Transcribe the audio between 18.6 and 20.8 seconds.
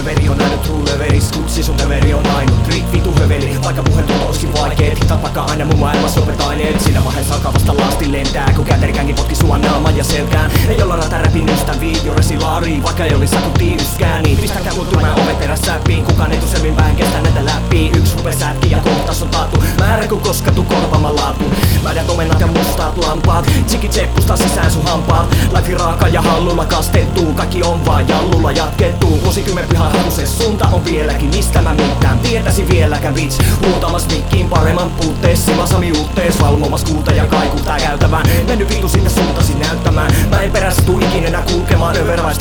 ja kohtas on taatu Määrä kun koskatu